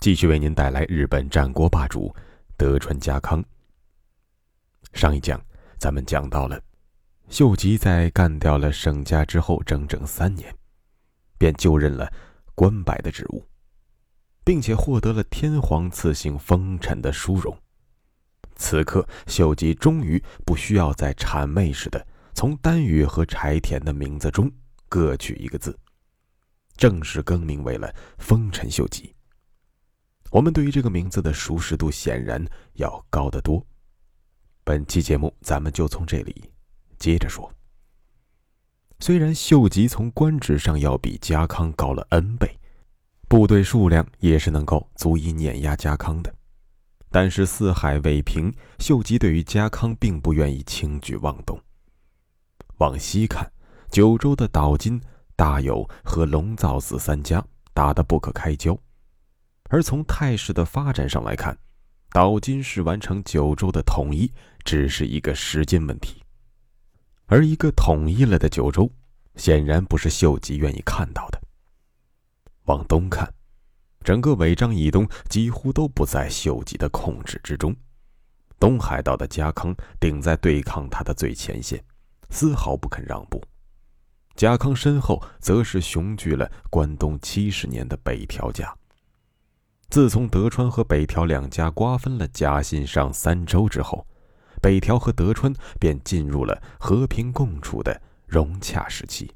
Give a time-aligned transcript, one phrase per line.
[0.00, 2.14] 继续为您带来日本战国霸主
[2.56, 3.44] 德川家康。
[4.94, 5.38] 上一讲
[5.78, 6.58] 咱们讲到了，
[7.28, 10.50] 秀吉在干掉了盛家之后，整整三年，
[11.36, 12.10] 便就任了
[12.54, 13.46] 关白的职务，
[14.42, 17.54] 并且获得了天皇赐姓丰臣的殊荣。
[18.56, 24.50] 此刻，秀吉终于不需要再谄媚似的从丹羽和柴田的名字中
[24.88, 25.78] 各取一个字，
[26.78, 29.14] 正式更名为了丰臣秀吉。
[30.30, 33.64] 我们对于这个名字的熟识度显然要高得多。
[34.62, 36.50] 本期节目，咱们就从这里
[36.98, 37.52] 接着说。
[39.00, 42.56] 虽然秀吉从官职上要比家康高了 N 倍，
[43.28, 46.32] 部队数量也是能够足以碾压家康的。
[47.10, 51.60] 但是四海未平，秀吉对于家康并不愿意轻举妄动。
[52.76, 53.50] 往西看，
[53.90, 55.00] 九州的岛津、
[55.34, 57.44] 大友和龙造寺三家
[57.74, 58.78] 打得不可开交，
[59.70, 61.56] 而从态势的发展上来看，
[62.10, 64.30] 岛津氏完成九州的统一
[64.64, 66.22] 只是一个时间问题。
[67.26, 68.90] 而一个统一了的九州，
[69.36, 71.40] 显然不是秀吉愿意看到的。
[72.64, 73.32] 往东看。
[74.02, 77.76] 整个尾张以东几乎都不在秀吉的控制之中，
[78.58, 81.84] 东海道的家康顶在对抗他的最前线，
[82.30, 83.40] 丝毫不肯让步。
[84.36, 88.74] 家康身后则是雄踞了关东七十年的北条家。
[89.90, 94.06] 自从德川和北条两家瓜分了甲信上三州之后，
[94.62, 99.28] 北条和德川便进入了和平共处的融洽时期。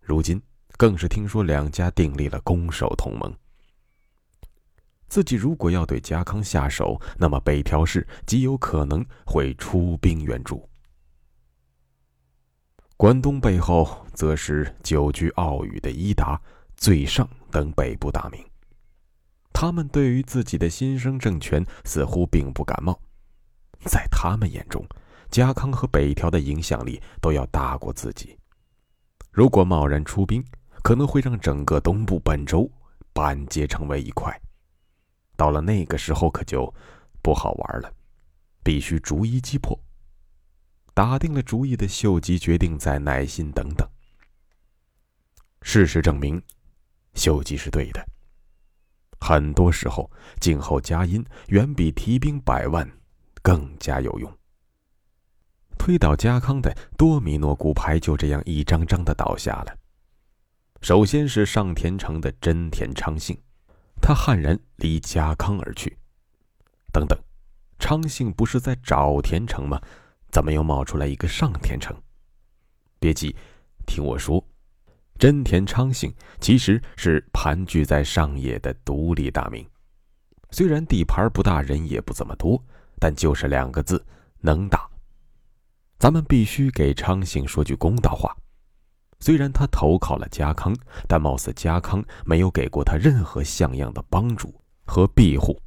[0.00, 0.40] 如今
[0.78, 3.30] 更是听说两家订立了攻守同盟。
[5.08, 10.66] 自己如果要对家康下手，那么北条氏极有可能会出兵援助。
[12.96, 16.40] 关东背后则是久居奥羽的伊达、
[16.76, 18.42] 最上等北部大名，
[19.54, 23.00] 他们对于自己的新生政权似乎并不感冒，
[23.86, 24.84] 在他们眼中，
[25.30, 28.36] 家康和北条的影响力都要大过自己。
[29.30, 30.44] 如果贸然出兵，
[30.82, 32.70] 可能会让整个东部本州
[33.12, 34.38] 板结成为一块。
[35.36, 36.72] 到了那个时候，可就
[37.22, 37.90] 不好玩了，
[38.62, 39.78] 必须逐一击破。
[40.92, 43.88] 打定了主意的秀吉决定再耐心等等。
[45.62, 46.42] 事实证明，
[47.14, 48.04] 秀吉是对的。
[49.26, 52.86] 很多时候，静候佳音远比提兵百万
[53.40, 54.30] 更加有用。
[55.78, 59.74] 推倒家康的多米诺骨牌就这样一张张的倒下了。
[60.82, 63.34] 首先是上田城的真田昌幸。
[63.98, 65.96] 他悍然离家康而去。
[66.92, 67.18] 等等，
[67.78, 69.80] 昌幸不是在沼田城吗？
[70.30, 71.96] 怎么又冒出来一个上田城？
[72.98, 73.34] 别急，
[73.86, 74.44] 听我说，
[75.18, 79.66] 真田昌幸其实是盘踞在上野的独立大名。
[80.50, 82.62] 虽然地盘不大，人也不怎么多，
[82.98, 84.04] 但就是两个字：
[84.40, 84.88] 能打。
[85.98, 88.36] 咱们必须给昌幸说句公道话。
[89.20, 90.76] 虽然他投靠了家康，
[91.08, 94.54] 但貌似家康没有给过他任何像样的帮助
[94.84, 95.58] 和庇护。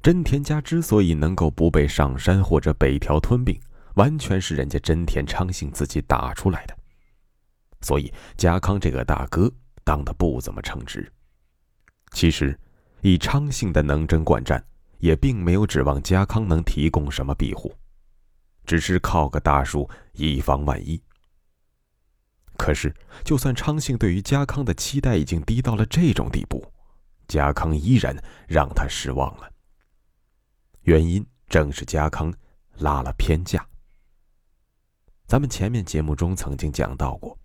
[0.00, 3.60] 真田家之所以能够不被上山或者北条吞并，
[3.96, 6.74] 完全是人家真田昌幸自己打出来的。
[7.82, 9.50] 所以家康这个大哥
[9.84, 11.10] 当的不怎么称职。
[12.12, 12.58] 其实，
[13.02, 14.64] 以昌幸的能征惯战，
[14.98, 17.72] 也并没有指望家康能提供什么庇护，
[18.66, 21.00] 只是靠个大树以防万一。
[22.56, 26.62] 可是，就算昌幸对于家康的期待已经低到了这种地步，
[27.28, 28.14] 家康依然
[28.46, 29.50] 让他失望了。
[30.82, 32.34] 原因正是家康
[32.78, 33.66] 拉了偏架。
[35.26, 37.38] 咱们前面节目中曾经讲到过，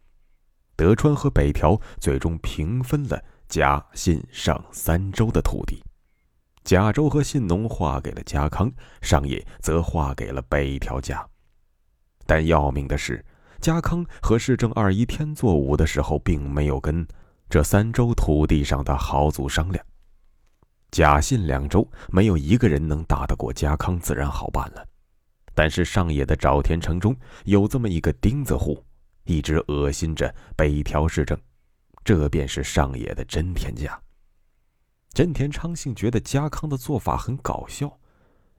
[0.75, 5.83] 德川和北条最终平分了甲信上三州的土地，
[6.63, 11.25] 甲州和信浓划给了家康，上野则划给了北条家。
[12.25, 13.23] 但要命的是。
[13.61, 17.07] 家康和市政二一天作五的时候，并没有跟
[17.49, 19.83] 这三州土地上的豪族商量。
[20.91, 24.85] 甲信两州没有一个人能打得过家康，自然好办了。
[25.55, 28.83] 但是上野的沼田城中有这么一个钉子户，
[29.25, 31.37] 一直恶心着北条市政，
[32.03, 33.99] 这便是上野的真田家。
[35.13, 37.99] 真田昌幸觉得家康的做法很搞笑。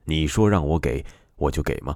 [0.05, 1.05] 你说让我给，
[1.35, 1.95] 我就给吗？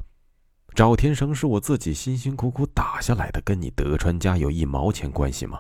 [0.74, 5.60] 赵天绳是我自己辛辛苦苦打下来的，跟你德川家有一毛钱关系吗？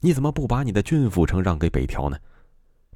[0.00, 2.18] 你怎么不把你的郡府城让给北条呢？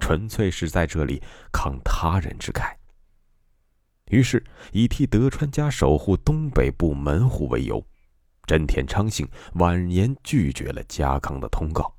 [0.01, 1.23] 纯粹是在这里
[1.53, 2.75] 慷他人之慨。
[4.09, 4.43] 于是，
[4.73, 7.85] 以替德川家守护东北部门户为由，
[8.47, 11.95] 真田昌幸婉言拒绝了家康的通告。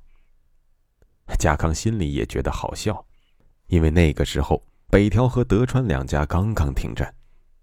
[1.38, 3.04] 家康心里也觉得好笑，
[3.66, 7.12] 因为那个时候北条和德川两家刚刚停战，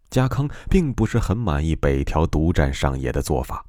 [0.09, 3.65] 家康并不是很满意北条独占上野的做法，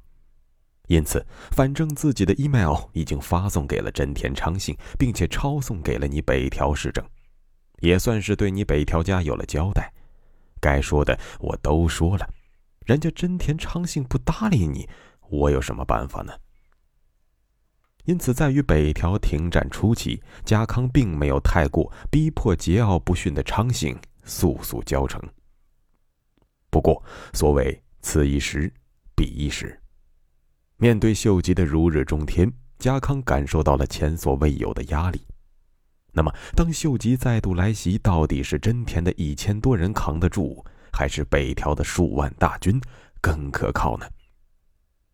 [0.87, 7.03] 因此，反正自己的 email 已经发送给了真田昌幸，并且抄送给了你北条氏政，
[7.79, 9.91] 也算是对你北条家有了交代。
[10.59, 12.29] 该说的我都说了，
[12.85, 14.87] 人家真田昌幸不搭理你，
[15.29, 16.33] 我有什么办法呢？
[18.05, 25.19] 因此，在与北条停战初期，家康并没有太过逼迫桀骜不驯的昌幸速速交成。
[26.69, 27.03] 不过，
[27.33, 28.71] 所谓此一时，
[29.15, 29.81] 彼一时，
[30.77, 35.25] 面对秀吉的如日中天，家康感受到了前所未有的压力。
[36.11, 40.63] 那么，当秀吉再度来袭，到底是真田的一千多人扛得住，
[40.95, 42.79] 还是北条的数万大军
[43.19, 44.07] 更可靠呢？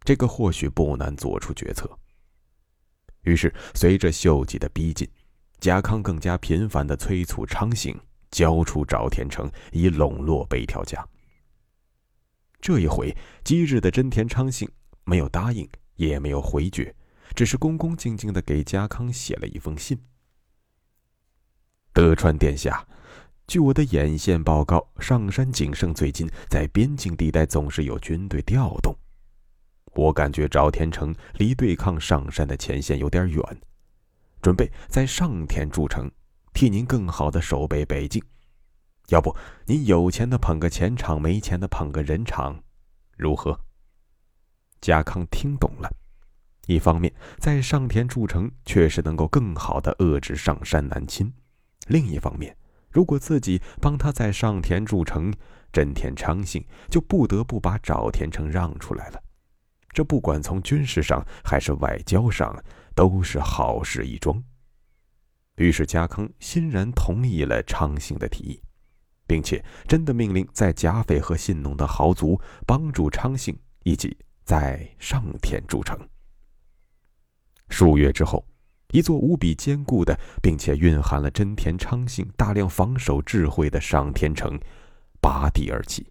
[0.03, 1.89] 这个或许不难做出决策。
[3.23, 5.09] 于是，随着秀吉的逼近，
[5.59, 7.99] 家康更加频繁地催促昌幸
[8.29, 11.03] 交出沼田城，以笼络北条家。
[12.59, 14.69] 这一回，昔日的真田昌幸
[15.03, 16.95] 没有答应，也没有回绝，
[17.35, 19.99] 只是恭恭敬敬地给家康写了一封信。
[21.91, 22.87] 德川殿下，
[23.47, 28.95] 据我的眼线报告，上山景胜最近在边境地带总是有军队调动。
[29.93, 33.43] 我感觉沼田城离对抗上山的前线有点远，
[34.41, 36.09] 准备在上田筑城，
[36.53, 38.23] 替您更好的守备北境。
[39.09, 39.35] 要不，
[39.65, 42.63] 您有钱的捧个钱场，没钱的捧个人场，
[43.17, 43.59] 如何？
[44.79, 45.93] 家康听懂了，
[46.67, 51.33] 一方面在上田筑城确实能够更好的遏制上山南侵。
[51.87, 52.55] 另一方面，
[52.91, 55.33] 如果自己帮他在上田筑城，
[55.71, 59.23] 真田昌幸就不得不把沼田城让出来了。
[59.93, 62.53] 这不管从军事上还是外交上，
[62.93, 64.43] 都是好事一桩。
[65.55, 68.61] 于是家康欣然同意了昌幸的提议，
[69.25, 75.97] 并且真的命令在甲斐和信浓的豪族帮助昌幸一起在上田筑城。
[77.69, 78.45] 数月之后。
[78.91, 84.59] 一座无比坚固的，并且蕴含了真田昌幸大量防守智慧的上天城，
[85.21, 86.07] 拔地而起。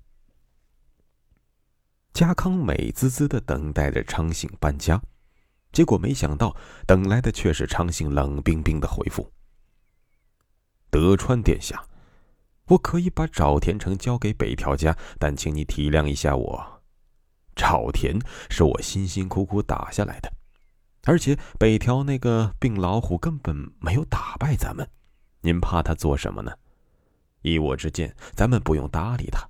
[2.13, 5.01] 家康美滋滋的等待着昌幸搬家，
[5.73, 6.57] 结果没想到
[6.87, 9.31] 等来的却是昌幸冷冰冰的回复
[10.91, 11.85] ：“德川殿下，
[12.67, 16.83] 我可以把沼田城交给北条家，但请你体谅一下我，
[17.55, 18.19] 沼田
[18.49, 20.33] 是我辛辛苦苦打下来的。”
[21.05, 24.89] 而且北条那个病老虎根本没有打败咱们，
[25.41, 26.53] 您怕他做什么呢？
[27.43, 29.49] 依我之见，咱们不用搭理他。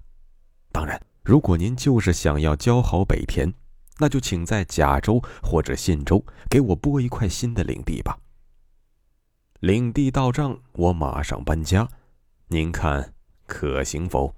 [0.70, 3.52] 当然，如果您就是想要交好北田，
[3.98, 8.18] 那就请在甲州或者信州给我拨一块新的领地吧。
[9.58, 11.88] 领地到账，我马上搬家，
[12.46, 13.12] 您看
[13.46, 14.34] 可行否？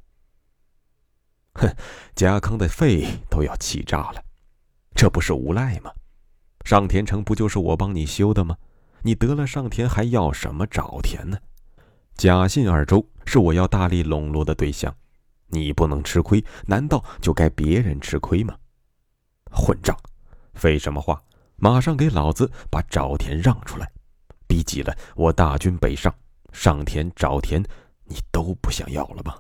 [1.55, 1.69] 哼，
[2.17, 4.25] 家康的肺都要气炸了，
[4.97, 5.93] 这不是无赖吗？
[6.65, 8.57] 上田城不就是我帮你修的吗？
[9.03, 11.39] 你得了上田还要什么沼田呢？
[12.15, 14.95] 甲信二州是我要大力笼络的对象，
[15.49, 18.57] 你不能吃亏，难道就该别人吃亏吗？
[19.51, 19.97] 混账！
[20.55, 21.23] 废什么话？
[21.57, 23.91] 马上给老子把沼田让出来！
[24.47, 26.15] 逼急了，我大军北上，
[26.53, 27.65] 上田、沼田，
[28.05, 29.35] 你都不想要了吗？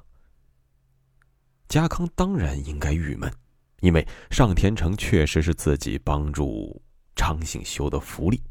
[1.69, 3.33] 家康当然应该郁闷，
[3.81, 6.81] 因为上田城确实是自己帮助。
[7.15, 8.43] 昌幸修的福利，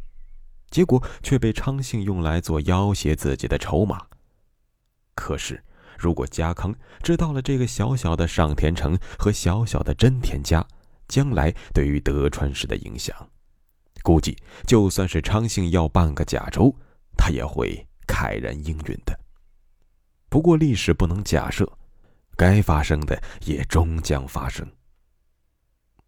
[0.69, 4.05] 结果却被昌幸用来做要挟自己的筹码。
[5.15, 5.63] 可是，
[5.97, 10.65] 如果家康知道了这个小小的上田城和小小的真田家
[11.07, 13.15] 将来对于德川氏的影响，
[14.01, 16.73] 估计就算是昌幸要半个甲州，
[17.17, 19.19] 他也会慨然应允的。
[20.29, 21.69] 不过，历史不能假设，
[22.37, 24.65] 该发生的也终将发生。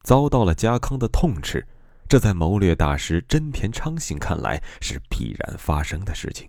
[0.03, 1.67] 遭到了家康的痛斥。
[2.13, 6.48] 这在谋略大师真田昌信看来是必然发生的事情，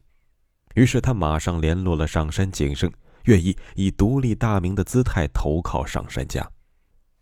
[0.75, 2.93] 于是他马上联络了上山景胜，
[3.25, 6.47] 愿意以独立大名的姿态投靠上山家，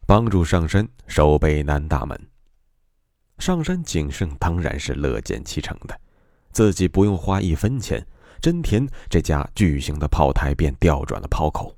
[0.09, 2.21] 帮助上山守备南大门。
[3.39, 5.97] 上山景胜当然是乐见其成的，
[6.51, 8.05] 自己不用花一分钱，
[8.41, 11.73] 真田这家巨型的炮台便调转了炮口，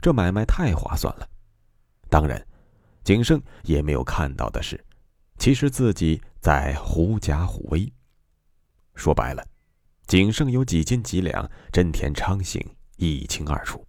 [0.00, 1.28] 这买卖太划算了。
[2.08, 2.44] 当然，
[3.04, 4.84] 景胜也没有看到的是，
[5.40, 7.90] 其实自己在狐假虎威。
[8.94, 9.42] 说白了，
[10.06, 12.62] 景胜有几斤几两，真田昌信
[12.98, 13.82] 一清二楚，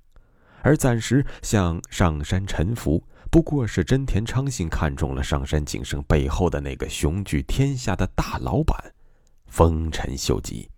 [0.62, 3.06] 而暂时向上山臣服。
[3.30, 8.94] 不过是真田昌信看中了上山景胜背后的那个雄踞天下的大老板，
[9.48, 10.70] 丰臣秀吉。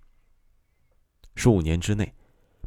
[1.36, 2.12] 数年之内，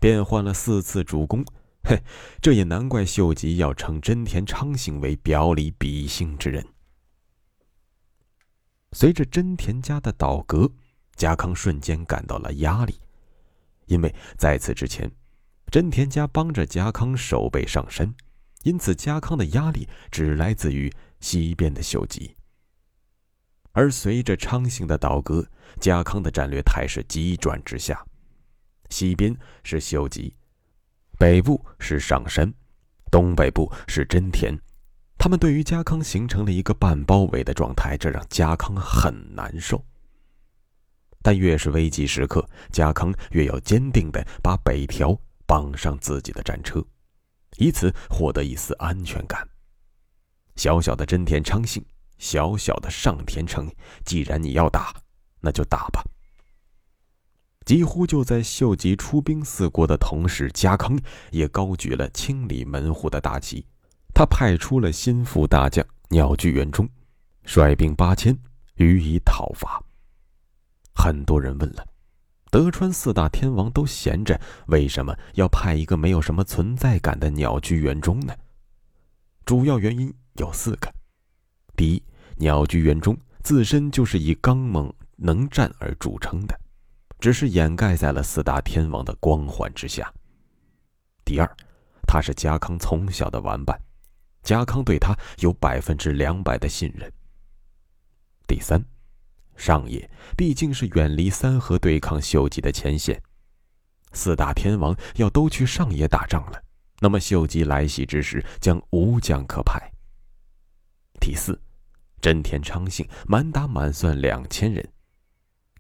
[0.00, 1.44] 变换了四次主公，
[1.82, 2.00] 嘿，
[2.40, 6.64] 这也难怪秀吉要称真田昌信为表里比心之人。
[8.92, 10.70] 随着真田家的倒戈，
[11.14, 13.00] 家康瞬间感到了压力，
[13.86, 15.10] 因为在此之前，
[15.70, 18.14] 真田家帮着家康守备上山。
[18.62, 22.34] 因此，家康的压力只来自于西边的秀吉。
[23.70, 25.46] 而随着昌兴的倒戈，
[25.78, 28.04] 家康的战略态势急转直下，
[28.90, 30.34] 西边是秀吉，
[31.16, 32.52] 北部是上山，
[33.08, 34.58] 东北部是真田，
[35.18, 39.84] 他们对于家康形成了一个半包围的状态，这让家康很难受。
[41.22, 46.84] 但越是危急时刻，家康越要坚定地把北条绑上自己的战车。
[47.58, 49.48] 以此获得一丝安全感。
[50.54, 51.84] 小小的真田昌幸，
[52.18, 53.68] 小小的上田城，
[54.04, 54.94] 既然你要打，
[55.40, 56.04] 那就打吧。
[57.64, 60.96] 几乎就在秀吉出兵四国的同时，家康
[61.32, 63.66] 也高举了清理门户的大旗。
[64.18, 66.88] 他派出了心腹大将鸟居元忠，
[67.44, 68.34] 率兵八千
[68.76, 69.78] 予以讨伐。
[70.94, 71.86] 很多人问了。
[72.50, 78.34] 德川四大天王都闲着，为什么要派一个没有什么存在感的鸟居元忠呢？
[79.44, 80.90] 主要原因有四个：
[81.76, 82.02] 第一，
[82.36, 86.58] 鸟居元忠自身就是以刚猛能战而著称的，
[87.20, 90.06] 只是掩盖在了四大天王的光环之下；
[91.22, 91.56] 第二，
[92.06, 93.78] 他是家康从小的玩伴，
[94.46, 97.10] 家康对他有百分之两百的信任；
[98.46, 98.80] 第三。
[99.56, 103.20] 上野毕竟是远离三河对抗秀吉的前线，
[104.12, 106.62] 四大天王要都去上野打仗了，
[107.00, 109.80] 那么秀吉来袭之时将无将可派。
[111.18, 111.60] 第四，
[112.20, 114.86] 真田昌幸满打满算两千人，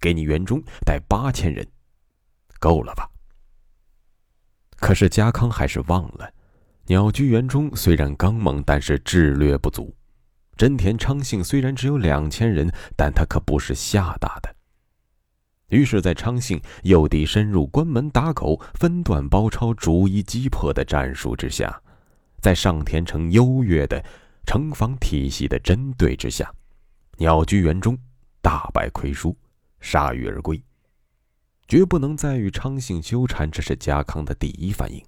[0.00, 1.64] 给你元忠带八千人，
[2.58, 3.08] 够了吧？
[4.78, 6.32] 可是家康还是忘了，
[6.88, 9.94] 鸟居元忠虽然刚猛，但是智略不足。
[10.56, 14.54] 真田昌信虽然只有两千人，但他可不是吓大的。
[15.68, 21.82] 于是，在昌幸诱敌深入关门打狗、分段包抄、逐一击破的战术之下，
[22.40, 24.00] 在上田城优越的
[24.46, 26.48] 城防体系的针对之下，
[27.18, 27.98] 鸟居元忠
[28.40, 29.36] 大败亏输，
[29.82, 30.62] 铩羽而归，
[31.66, 33.50] 绝不能再与昌幸纠缠。
[33.50, 35.04] 这是家康的第一反应。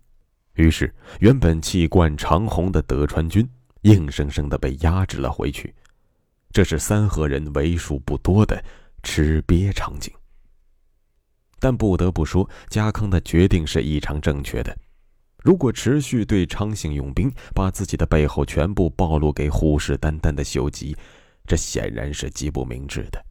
[0.58, 3.48] 于是，原本气贯长虹的德川军。
[3.82, 5.72] 硬生生的被压制了回去，
[6.50, 8.62] 这是三河人为数不多的
[9.04, 10.12] 吃瘪场景。
[11.60, 14.76] 但不得不说，家康的决定是异常正确的。
[15.44, 20.96] 如果持续对昌兴用兵，把自己的背后全部暴露给虎视眈眈的秀吉，
[21.46, 23.24] 这显然是极不明智的。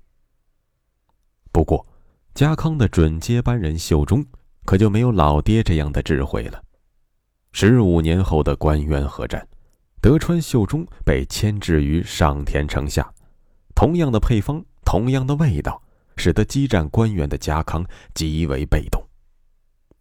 [1.51, 1.85] 不过，
[2.33, 4.25] 家康的准接班人秀忠
[4.63, 6.63] 可就没有老爹这样的智慧了。
[7.51, 9.47] 十五年后的关渊合战。
[9.99, 13.11] 德川秀忠被牵制于上田城下，
[13.73, 15.81] 同样的配方，同样的味道，
[16.15, 19.03] 使得激战关原的家康极为被动。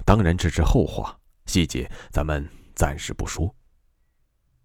[0.05, 3.53] 当然这是后话，细节咱们暂时不说。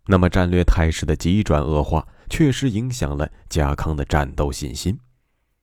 [0.05, 4.99] 那么战略态势的急转恶化，确实影响了家康的战斗信心。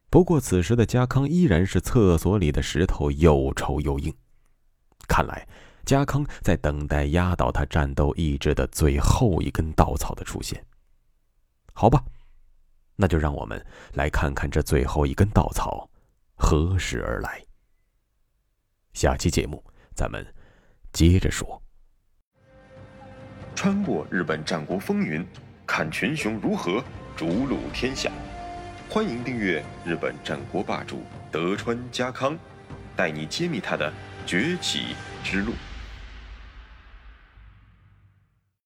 [0.09, 4.13] 不过此时的家康依然是厕所里的石头，又臭又硬。
[5.07, 5.47] 看来。
[5.89, 10.63] 家康在等待压倒他战斗意志的最后一根稻草的出现。
[11.73, 12.05] 好吧，
[12.95, 13.65] 那就让我们
[13.95, 15.89] 来看看这最后一根稻草
[16.35, 17.43] 何时而来。
[18.93, 19.65] 下期节目
[19.95, 20.23] 咱们
[20.93, 21.59] 接着说。
[23.55, 25.27] 穿过日本战国风云，
[25.67, 26.85] 看群雄如何
[27.17, 28.13] 逐鹿天下。
[28.91, 31.03] 欢迎订阅日本战国霸主
[31.33, 32.39] 德川家康，
[32.95, 33.91] 带你揭秘他的
[34.27, 35.55] 崛起之路。